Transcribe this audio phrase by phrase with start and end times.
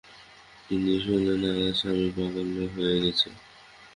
[0.67, 3.33] তিনি শোনেন, তার স্বামী পাগল হয়ে গেছেন।